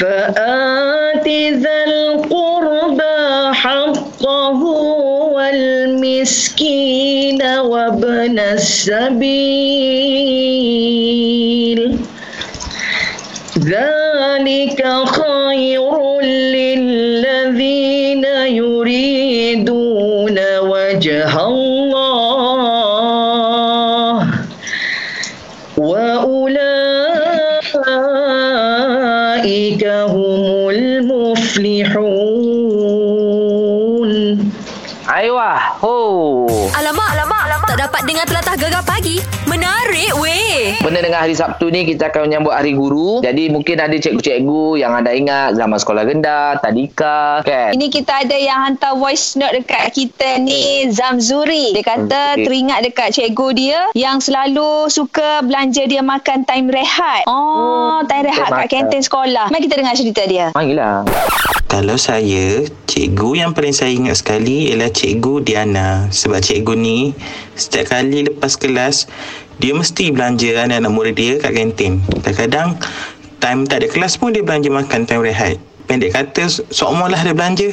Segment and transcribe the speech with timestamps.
[0.00, 1.28] فآت
[1.62, 3.20] ذا القربى
[3.54, 4.60] حقه
[5.36, 9.12] والمسكين وابن السبيل.
[13.57, 22.67] ذلك خير للذين يريدون وجه الله
[25.77, 27.07] وأولئك
[29.85, 32.47] هم المفلحون
[35.07, 35.79] Aiwah.
[35.81, 35.95] Ho.
[36.77, 37.67] Alamak, alamak, alamak.
[37.73, 39.17] Tak dapat dengar telatah gegar pagi.
[39.49, 40.30] Menarik weh.
[40.80, 43.20] Benda dengan hari Sabtu ni kita akan menyambut hari guru.
[43.20, 47.76] Jadi mungkin ada cikgu-cikgu yang anda ingat zaman sekolah rendah, tadika, kan?
[47.76, 51.76] Ini kita ada yang hantar voice note dekat kita ni Zamzuri.
[51.76, 52.44] Dia kata Okey.
[52.48, 57.28] teringat dekat cikgu dia yang selalu suka belanja dia makan time rehat.
[57.28, 59.52] Oh, time rehat kat kantin sekolah.
[59.52, 60.46] Mari kita dengar cerita dia.
[60.56, 61.04] Marilah.
[61.72, 66.04] Kalau saya, cikgu yang paling saya ingat sekali ialah cikgu Diana.
[66.12, 67.16] Sebab cikgu ni,
[67.56, 69.08] setiap kali lepas kelas,
[69.62, 72.02] dia mesti belanja anak-anak murid dia kat kantin.
[72.26, 72.82] Kadang-kadang,
[73.38, 75.54] time tak ada kelas pun dia belanja makan time rehat.
[75.86, 77.70] Pendek kata, seumur lah dia belanja.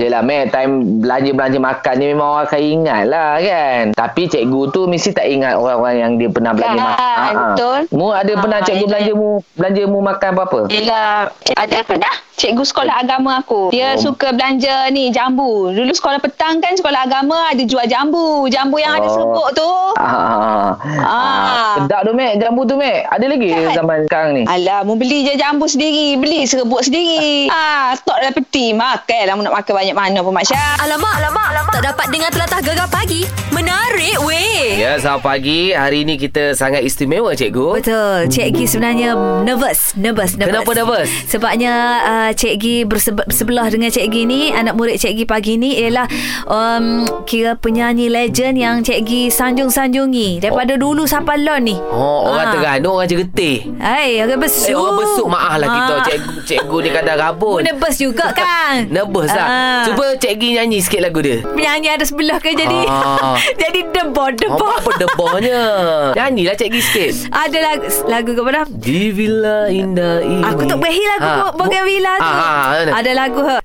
[0.00, 3.82] Yelah, Mek, time belanja-belanja makan ni memang orang akan ingat lah kan.
[3.92, 6.96] Tapi cikgu tu mesti tak ingat orang-orang yang dia pernah belanja Kan, makan.
[6.96, 7.40] Ha, ha.
[7.46, 7.78] betul.
[7.92, 8.88] Mu ada pernah Ah, cikgu yelah.
[8.88, 10.60] belanja mu belanja mu makan apa-apa?
[10.66, 11.12] Yelah,
[11.52, 13.60] ada pernah cikgu sekolah agama aku.
[13.60, 13.68] Oh.
[13.68, 15.68] Dia suka belanja ni jambu.
[15.68, 18.48] Dulu sekolah petang kan sekolah agama ada jual jambu.
[18.48, 19.12] Jambu yang ada Oh.
[19.12, 19.70] serbuk tu.
[19.94, 21.76] Ah, Ah.
[21.76, 22.40] Sedap tu, Mek.
[22.40, 23.04] Jambu tu, Mek.
[23.06, 23.76] Ada lagi Kan?
[23.76, 24.42] zaman sekarang ni?
[24.44, 26.16] Alah, mu beli je jambu sendiri.
[26.16, 27.50] Beli serbuk sendiri.
[27.52, 28.72] ah, stok dalam peti.
[28.72, 30.80] Makan lah mu nak makan banyak mana pun Mak Syah.
[30.80, 31.72] Alamak, alamak, alamak.
[31.72, 33.22] Tak dapat dengar telatah gegar pagi.
[33.50, 34.76] Menarik weh.
[34.76, 35.60] Ya, selamat pagi.
[35.70, 37.76] Hari ini kita sangat istimewa, cikgu.
[37.76, 38.18] Betul.
[38.26, 39.12] Cik Gi sebenarnya
[39.42, 40.54] nervous, nervous, nervous.
[40.56, 41.08] Kenapa nervous?
[41.26, 45.54] Sebabnya uh, Cik Gi bersebe- bersebelah dengan Cik Gi ni, anak murid Cik Gi pagi
[45.54, 46.06] ni ialah
[46.46, 46.84] um,
[47.22, 51.76] kira penyanyi legend yang Cik Gi sanjung-sanjungi daripada dulu sampai lon ni.
[51.90, 52.52] Oh, orang Ah.
[52.52, 53.56] Terengganu, orang Jegetih.
[53.76, 54.68] Hai, orang besuk.
[54.68, 55.26] Eh, orang besuk.
[55.28, 55.92] Maaf lah kita.
[55.92, 56.02] Ah.
[56.02, 57.60] Cikgu, cikgu ni kadang rabun.
[57.60, 58.86] Nervous juga kan?
[58.94, 59.46] Nervous lah.
[59.46, 59.79] Ah.
[59.86, 61.40] Cuba cikgu nyanyi sikit lagu dia.
[61.42, 63.36] Penyanyi ada sebelah ke jadi Ah.
[63.62, 64.72] jadi debor Oh, debor.
[64.72, 65.60] apa debahnya?
[66.18, 67.12] Nyanyilah cikgu sikit.
[67.30, 70.42] Ada lagu lagu kepada Di villa indah ini.
[70.44, 72.24] Aku tak berhi lagu Ha, ha, Bogan Villa tu.
[72.24, 72.90] Ah, ah, mana?
[72.96, 73.56] Ada lagu ha.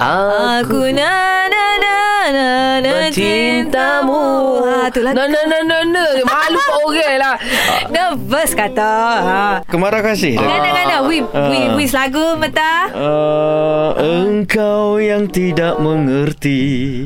[0.60, 1.12] Aku na
[1.46, 1.96] na na
[2.32, 2.48] na
[2.82, 4.22] na Mencintamu.
[4.66, 5.16] Ha tu lagu.
[5.18, 6.04] Na na na na.
[6.24, 7.36] Malu kat orang lah.
[7.94, 8.94] Nervous kata.
[9.22, 9.44] Ha.
[9.68, 10.48] Kemarah kasih dia.
[10.48, 12.90] Gana-gana wi wi wi lagu mata.
[12.96, 17.06] Uh, engkau yang tidak mengerti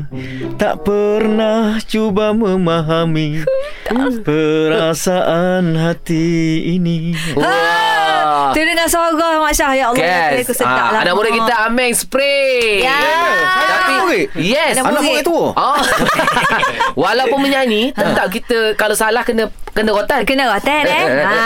[0.60, 3.42] Tak pernah cuba memahami
[4.26, 6.28] Perasaan hati
[6.76, 7.79] ini Ha.
[8.50, 10.00] Tu dengan suara Mak Syah ya Allah.
[10.00, 10.42] Yes.
[10.42, 11.00] Aku sedap Ah, lah.
[11.02, 12.80] anak murid kita Ameng spray.
[12.80, 12.98] Ya.
[12.98, 14.26] Tapi Anak murid?
[14.36, 14.72] yes.
[14.76, 15.76] Anak Anak murid tua Oh.
[17.00, 20.22] Walaupun menyanyi, tetap kita kalau salah kena kena rotan.
[20.24, 21.04] Kena rotan eh.
[21.22, 21.38] ha,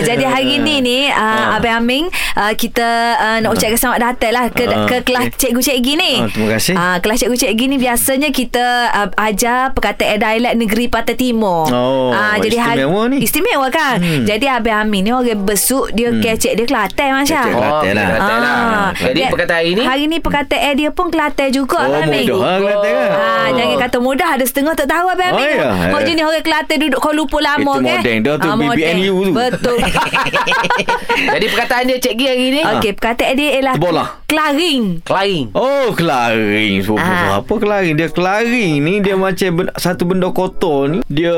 [0.08, 4.44] jadi hari ni ni uh, Abang Aming uh, kita uh, nak ucapkan selamat datang lah
[4.48, 5.36] ke, Ah, ke kelas okey.
[5.38, 6.12] cikgu-cikgu ni.
[6.14, 6.74] Ah, terima kasih.
[6.74, 11.68] Ah, kelas cikgu-cikgu ni biasanya kita uh, ajar perkataan dialek negeri Pantai Timur.
[11.68, 13.16] Oh, Ah, jadi hari- istimewa ni.
[13.20, 13.96] Istimewa kan?
[13.98, 14.24] Hmm.
[14.24, 17.40] Jadi Abang Aming ni orang besuk dia kecek dia Kelantan Masya.
[17.40, 18.06] Kecek Kelantan lah.
[18.08, 18.54] Kelantan lah.
[18.54, 18.90] Ah.
[18.94, 22.26] Jadi Dia- perkataan hari ni Hari ni perkataan dia pun Kelantan juga Oh Abang Aming.
[22.26, 25.58] mudah lah Kelantan kan Ah, jangan kata mudah ada setengah tak tahu Abang Oh, Aming.
[25.92, 26.00] ya.
[26.02, 28.56] Jenis orang Kelantan duduk Kuala Lumpur lama Itu modern dah tu, Ah.
[28.56, 29.32] BBNU tu.
[29.32, 29.76] Betul.
[31.32, 34.08] Jadi perkataan dia Cik Gi hari ni Okey, perkataan dia ialah Terbolah.
[34.24, 34.82] Kelaring.
[35.02, 35.44] Klaring.
[35.52, 37.38] Oh kelaring so, Ah.
[37.38, 41.36] Apa kelaring Dia kelaring ni Dia macam ben- Satu benda kotor ni Dia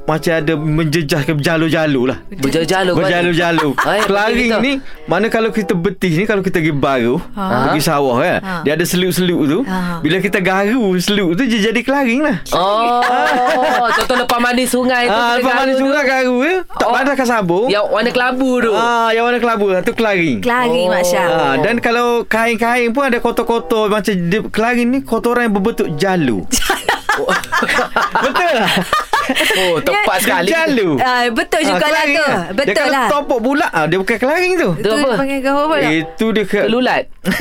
[0.00, 4.00] Macam ada Menjejah ke berjalur-jalur lah Berjalu-jalu kan?
[4.16, 4.62] Kelaring betul.
[4.62, 4.72] ni
[5.04, 7.66] Mana kalau kita betis ni Kalau kita pergi baru Ha.
[7.66, 8.54] Pergi sawah kan Ha.
[8.62, 9.98] Dia ada seluk-seluk tu Ha.
[9.98, 15.14] Bila kita garu seluk tu Dia jadi kelaring lah Oh, contoh lepas mandi sungai tu
[15.14, 16.08] Ah, lepas mandi sungai tu.
[16.08, 16.54] garu ya.
[16.70, 16.92] Tak Oh.
[16.94, 17.66] pandaskan sabun.
[17.66, 18.70] Yang warna kelabu tu.
[18.70, 20.38] Ah, yang warna kelabu tu kelaring.
[20.38, 20.90] Kelari Oh.
[20.90, 21.26] Mak Syah.
[21.26, 26.44] Ah, dan kalau kain-kain pun ada kotor-kotor macam dia, kelaring ni kotoran yang berbentuk jalu.
[28.24, 28.70] Betul lah.
[29.56, 30.48] Oh, tepat sekali.
[30.48, 30.88] Jalu.
[30.98, 32.24] Ah, betul juga lah kelaring tu.
[32.24, 32.42] lah.
[32.50, 32.90] Betul dia lah.
[33.04, 34.68] Kalau topok pula ah, dia bukan kelaring tu.
[34.76, 35.06] Tu apa?
[35.06, 35.74] Dia panggil kau apa?
[35.80, 37.02] Eh, Itu dia ke, Kelulat.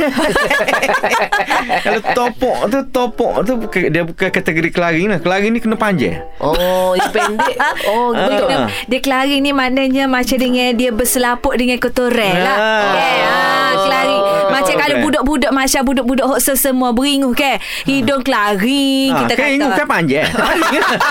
[1.83, 5.19] kalau topok tu topok tu bukan, dia bukan kategori kelaring lah.
[5.19, 6.21] Kelaring ni kena panjang.
[6.39, 7.55] Oh, yang pendek.
[7.85, 8.25] Oh, Ah.
[8.25, 8.49] betul.
[8.49, 8.67] Ah.
[8.85, 12.55] Dia kelari ni maknanya macam dengan dia berselaput dengan kotoran lah.
[12.55, 12.81] Ah.
[12.85, 14.17] Okay, ah, kelari.
[14.53, 17.57] Macam kalau budak-budak Masya budak-budak hoksa semua beringuh ke.
[17.83, 19.49] Hidung kelari Ah, kita kata.
[19.49, 20.29] ingu kan panjang.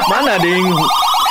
[0.06, 0.52] Mana ada?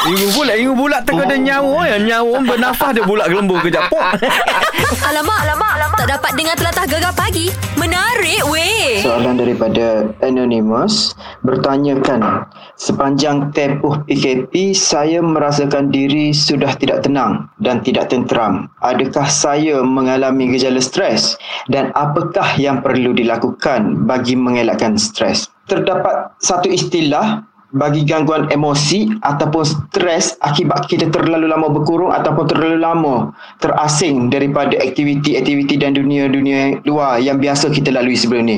[0.01, 1.97] Ingu pula, ingu pula teka ada nyawa ya.
[2.01, 3.85] Nyawa bernafas dia pula gelembur kejap.
[3.93, 4.01] Pok.
[5.09, 5.97] Alamak, alamak, alamak.
[6.01, 7.53] Tak dapat dengar telatah gegar pagi.
[7.77, 9.05] Menarik weh.
[9.05, 11.13] Soalan daripada Anonymous
[11.45, 12.49] bertanyakan
[12.81, 18.73] sepanjang tempoh PKP saya merasakan diri sudah tidak tenang dan tidak tenteram.
[18.81, 21.37] Adakah saya mengalami gejala stres
[21.69, 25.45] dan apakah yang perlu dilakukan bagi mengelakkan stres?
[25.69, 32.77] Terdapat satu istilah bagi gangguan emosi ataupun stres akibat kita terlalu lama berkurung ataupun terlalu
[32.83, 33.15] lama
[33.63, 38.57] terasing daripada aktiviti-aktiviti dan dunia-dunia luar yang biasa kita lalui sebelum ni.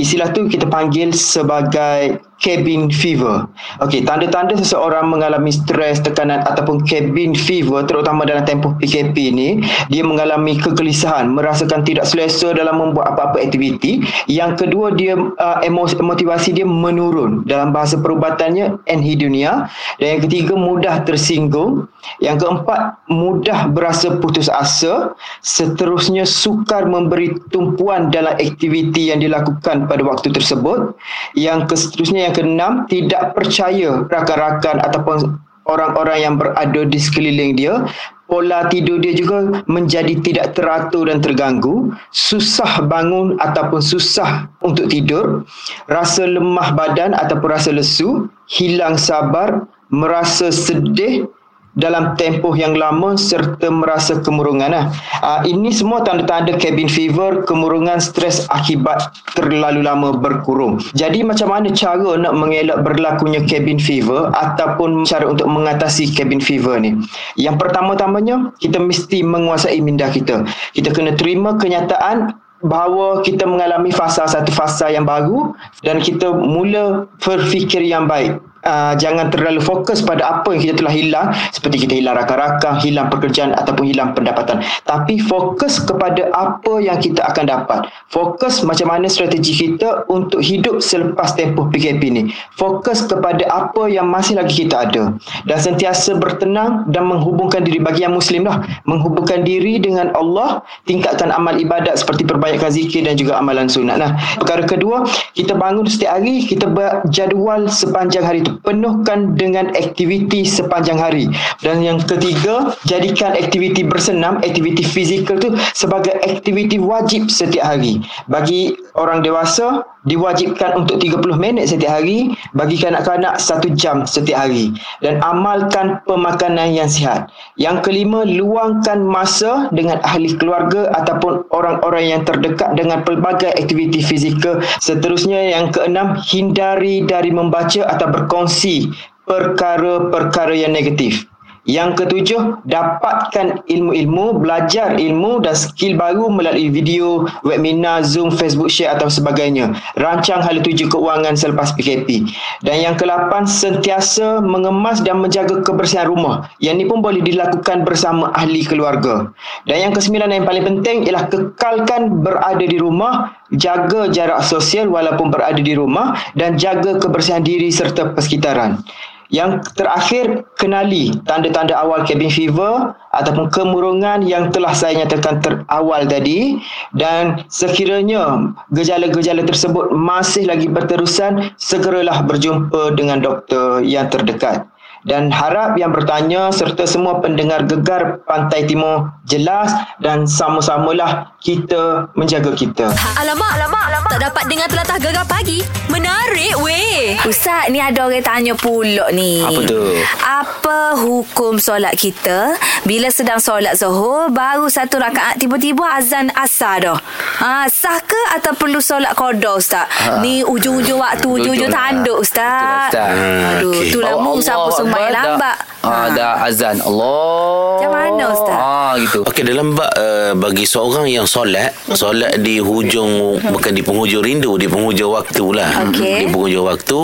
[0.00, 3.46] Istilah tu kita panggil sebagai cabin fever.
[3.80, 9.48] Okey, tanda-tanda seseorang mengalami stres, tekanan ataupun cabin fever terutama dalam tempoh PKP ni,
[9.88, 14.02] dia mengalami kegelisahan, merasakan tidak selesa dalam membuat apa-apa aktiviti.
[14.26, 15.58] Yang kedua dia uh,
[16.00, 17.46] motivasi dia menurun.
[17.46, 21.86] Dalam bahasa perubatannya anhedonia dan yang ketiga mudah tersinggung.
[22.20, 25.16] Yang keempat mudah berasa putus asa.
[25.40, 30.92] Seterusnya sukar memberi tumpuan dalam aktiviti yang dilakukan pada waktu tersebut.
[31.32, 35.36] Yang seterusnya yang keenam tidak percaya rakan-rakan ataupun
[35.68, 37.84] orang-orang yang berada di sekeliling dia.
[38.24, 41.92] Pola tidur dia juga menjadi tidak teratur dan terganggu.
[42.08, 45.44] Susah bangun ataupun susah untuk tidur.
[45.92, 48.26] Rasa lemah badan ataupun rasa lesu.
[48.48, 49.68] Hilang sabar.
[49.92, 51.28] Merasa sedih
[51.74, 54.90] dalam tempoh yang lama serta merasa kemurungan.
[55.22, 60.78] Uh, ini semua tanda-tanda cabin fever, kemurungan stres akibat terlalu lama berkurung.
[60.94, 66.78] Jadi macam mana cara nak mengelak berlakunya cabin fever ataupun cara untuk mengatasi cabin fever
[66.78, 66.96] ni?
[67.34, 70.46] Yang pertama-tamanya, kita mesti menguasai minda kita.
[70.72, 75.52] Kita kena terima kenyataan bahawa kita mengalami fasa satu fasa yang baru
[75.84, 80.94] dan kita mula berfikir yang baik uh, jangan terlalu fokus pada apa yang kita telah
[80.94, 84.64] hilang seperti kita hilang rakan-rakan, hilang pekerjaan ataupun hilang pendapatan.
[84.88, 87.86] Tapi fokus kepada apa yang kita akan dapat.
[88.10, 92.22] Fokus macam mana strategi kita untuk hidup selepas tempoh PKP ni.
[92.56, 95.14] Fokus kepada apa yang masih lagi kita ada.
[95.44, 98.64] Dan sentiasa bertenang dan menghubungkan diri bagi yang muslim lah.
[98.88, 104.00] Menghubungkan diri dengan Allah, tingkatkan amal ibadat seperti perbanyakkan zikir dan juga amalan sunat.
[104.00, 105.04] Nah, perkara kedua,
[105.36, 111.26] kita bangun setiap hari, kita berjadual sepanjang hari itu penuhkan dengan aktiviti sepanjang hari.
[111.64, 118.04] Dan yang ketiga, jadikan aktiviti bersenam, aktiviti fizikal tu sebagai aktiviti wajib setiap hari.
[118.28, 124.72] Bagi orang dewasa, diwajibkan untuk 30 minit setiap hari, bagi kanak-kanak 1 jam setiap hari.
[125.00, 127.28] Dan amalkan pemakanan yang sihat.
[127.60, 134.60] Yang kelima, luangkan masa dengan ahli keluarga ataupun orang-orang yang terdekat dengan pelbagai aktiviti fizikal.
[134.80, 138.92] Seterusnya, yang keenam, hindari dari membaca atau berkongsi
[139.24, 141.24] perkara-perkara yang negatif.
[141.64, 148.92] Yang ketujuh, dapatkan ilmu-ilmu, belajar ilmu dan skill baru melalui video, webinar, Zoom, Facebook Share
[148.92, 149.72] atau sebagainya.
[149.96, 152.28] Rancang hala tuju keuangan selepas PKP.
[152.60, 156.52] Dan yang kelapan, sentiasa mengemas dan menjaga kebersihan rumah.
[156.60, 159.32] Yang ini pun boleh dilakukan bersama ahli keluarga.
[159.64, 165.32] Dan yang kesembilan yang paling penting ialah kekalkan berada di rumah, jaga jarak sosial walaupun
[165.32, 168.84] berada di rumah dan jaga kebersihan diri serta persekitaran.
[169.32, 176.60] Yang terakhir, kenali tanda-tanda awal cabin fever ataupun kemurungan yang telah saya nyatakan terawal tadi
[176.92, 184.68] dan sekiranya gejala-gejala tersebut masih lagi berterusan, segeralah berjumpa dengan doktor yang terdekat.
[185.04, 189.68] Dan harap yang bertanya serta semua pendengar gegar Pantai Timur jelas
[190.00, 192.88] dan sama-samalah kita menjaga kita.
[193.20, 194.10] Alamak, alamak, alamak.
[194.16, 195.60] Tak dapat dengar telatah gegar pagi.
[195.92, 197.20] Menarik weh.
[197.28, 199.44] Ustaz, ni ada orang tanya pula ni.
[199.44, 199.82] Apa tu?
[200.24, 202.56] Apa hukum solat kita
[202.88, 206.98] bila sedang solat zuhur baru satu rakaat tiba-tiba azan asar dah.
[207.34, 209.90] Ha, sah ke atau perlu solat qada Ustaz?
[209.90, 210.22] Ha.
[210.22, 212.94] Ni ujung-ujung waktu, ujung-ujung tanduk Ustaz.
[212.94, 213.14] Betul Ustaz.
[213.58, 213.90] Aduh, Okey.
[213.90, 215.56] tu lah Oh, mu siapa semai Akbar, lambat.
[215.82, 216.78] Ah, dah azan.
[216.78, 217.74] Allah.
[217.74, 218.54] Macam mana, Ustaz?
[218.56, 219.20] Ah, gitu.
[219.26, 224.54] Okey dalam bab uh, bagi seorang yang solat, solat di hujung bukan di penghujung rindu,
[224.54, 225.90] di penghujung waktu lah.
[225.90, 226.24] Okey.
[226.24, 227.00] Di penghujung waktu,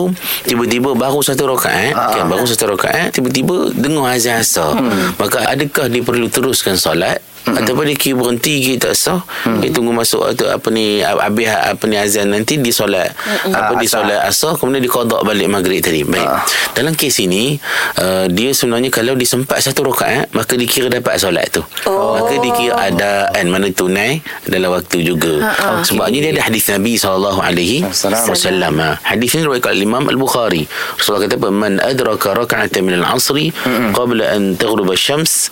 [0.47, 4.79] tiba-tiba baru satu rakaat, kan baru satu rakaat, tiba-tiba dengar azan asar.
[5.19, 7.19] Maka adakah dia perlu teruskan solat?
[7.49, 9.21] Ataupun dia kira berhenti kita tak sah.
[9.61, 13.17] Dia tunggu masuk atau apa ni Habis apa ni azan nanti Dia solat.
[13.49, 16.05] Apa dia solat asar Kemudian dia kodok balik maghrib tadi.
[16.05, 16.29] Baik.
[16.77, 17.57] Dalam kes ini
[17.99, 21.65] uh, Dia sebenarnya Kalau disempat satu rakaat Maka dikira dapat solat tu.
[21.89, 22.21] Oh.
[22.21, 25.57] Maka dikira ada Kan mana tunai Dalam waktu juga.
[25.83, 29.01] Sebabnya dia ada hadis Nabi SAW Wasallam ha.
[29.03, 30.69] Hadis ini Riwayat Imam Al-Bukhari.
[31.01, 31.49] Rasulullah kata apa?
[31.49, 33.51] Man adraka raka'atan min al-asri
[33.97, 35.49] Qabla an taghrub syams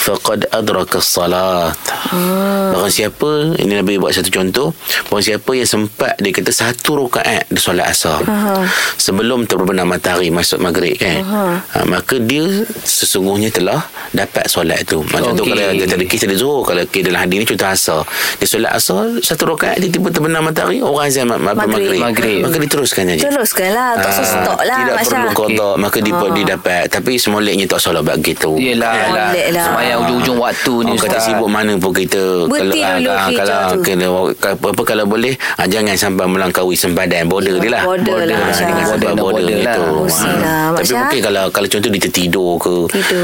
[0.00, 4.70] Faqad adraka salat Barang siapa Ini Nabi buat satu contoh
[5.06, 8.22] Barang siapa yang sempat Dia kata satu rakaat Dia solat asar
[8.96, 11.40] Sebelum terbenam matahari Masuk maghrib kan ha,
[11.84, 12.46] Maka dia
[12.78, 15.52] Sesungguhnya telah Dapat solat tu Macam tu Okey.
[15.52, 18.00] kalau Dia ada kisah dia Zuhur Kalau okay, dalam hadis ni Contoh asar
[18.38, 21.98] Dia solat asar Satu rakaat Dia tiba terbenam matahari Orang azan ma- ma- Maghrib.
[21.98, 22.00] maghrib.
[22.00, 22.38] Maghrib.
[22.42, 25.10] Maka dia teruskan saja Teruskanlah Tak usah Ah, stop lah Tidak Masya.
[25.12, 29.28] perlu kodok Maka dia, dia dapat Tapi semoleknya tak salah buat gitu Yelah, yelah.
[29.52, 29.64] Lah.
[29.66, 31.26] Semayang ujung-ujung waktu ni kata Ustaz.
[31.26, 33.80] sibuk mana pun kita Berhenti ah, dulu ah, kerja kalau tu.
[33.82, 38.38] kena, apa, apa kalau boleh ah, jangan sampai melangkaui sempadan border dia lah Border lah,
[38.38, 40.02] Ah, dengan sebab Border, border, border itu lah.
[40.02, 40.36] Mesti Ah.
[40.36, 42.74] lah, tapi mungkin kalau kalau contoh dia tertidur ke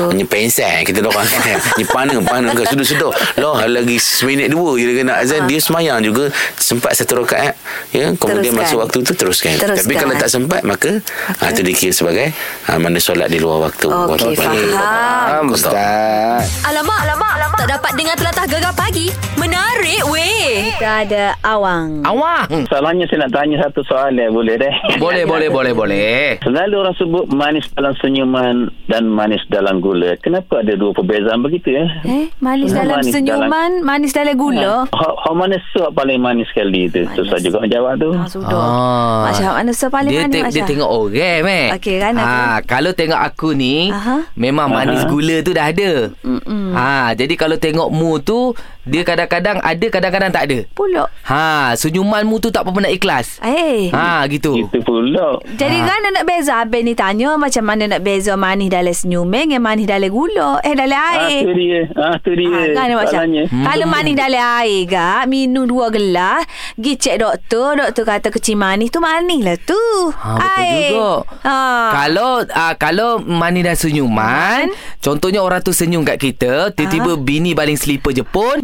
[0.08, 1.26] hanya pensel kita kan
[1.78, 6.00] ni pana pana ke sudah-sudah loh lagi seminit dua je dia kena azan dia semayang
[6.00, 7.54] juga sempat satu rakaat
[7.90, 8.62] ya kemudian Teruskan.
[8.62, 9.52] masuk waktu tu teruskan.
[9.54, 9.78] Teruskan.
[9.78, 10.90] tapi kalau tak sempat maka
[11.38, 12.32] ah, tu dikira sebagai
[12.66, 15.44] ah, mana solat di luar waktu Okey, Waktu faham.
[15.48, 17.58] Ustaz Alamak, alamak, alamak.
[17.58, 19.10] Tak dapat dengar telatah gegar pagi.
[19.34, 20.70] Menarik weh.
[20.72, 22.46] Kita ada Awang Awang.
[22.64, 24.70] Soalannya saya nak tanya satu soalan boleh deh?
[25.02, 26.38] Boleh, boleh, boleh, boleh.
[26.38, 28.54] Selalu orang sebut manis dalam senyuman
[28.86, 30.14] dan manis dalam gula.
[30.16, 31.84] Kenapa ada dua perbezaan begitu ya?
[32.04, 34.86] Eh, manis Hmm, dalam manis senyuman, manis dalam gula.
[34.92, 37.02] How, how mana suap paling manis sekali tu?
[37.12, 38.10] Susah juga nak jawab tu.
[38.12, 38.54] Ah, sudah.
[38.54, 39.18] Ah.
[39.26, 40.54] Masya mana so paling dia, manis te- Masya?
[40.54, 41.66] dia tengok orang eh.
[41.74, 42.26] Okey, kan aku.
[42.28, 44.16] Ha, kalau tengok aku ni, Aha.
[44.34, 46.12] memang manis gula tu dah ada.
[46.22, 46.70] Mm-mm.
[46.72, 50.58] Ha, jadi kalau tengok mu tu, dia kadang-kadang ada, kadang-kadang tak ada.
[50.72, 51.08] Pulak.
[51.24, 53.38] Ha, senyumanmu tu tak apa nak ikhlas.
[53.40, 53.88] Eh.
[53.88, 54.58] Ha, gitu.
[54.58, 55.38] Itu pula.
[55.52, 55.86] Jadi Ha.
[55.86, 59.86] kan nak beza Abang ni tanya macam mana nak beza manis dalam senyuman dengan manis
[59.86, 60.58] dalam gula.
[60.60, 61.42] Eh dalam Ah, air.
[61.42, 61.80] tu dia.
[61.94, 62.50] Ah, tu dia.
[62.50, 63.20] Ha, kan macam.
[63.22, 63.64] Hmm.
[63.64, 66.42] Kalau manis dalam air gak Minum dua gelas
[66.74, 69.78] Pergi cek doktor Doktor kata kecil manis tu manis lah tu
[70.12, 71.10] Ha, betul juga.
[71.42, 71.58] ha.
[71.94, 77.74] Kalau uh, kalau manis dan senyuman, contohnya orang tu senyum kat kita, tiba-tiba bini baling
[77.74, 78.22] selipar je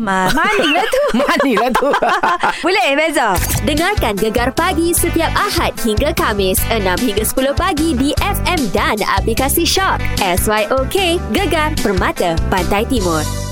[0.08, 0.32] pun.
[0.32, 1.88] Ma- manis lah tu manis lah tu.
[2.64, 3.28] Boleh beza
[3.62, 9.68] Dengarkan Gegar Pagi setiap Ahad hingga Kamis 6 hingga 10 pagi di FM dan aplikasi
[9.68, 10.00] Shock.
[10.18, 13.47] SYOK Gegar Permata Pantai Timur.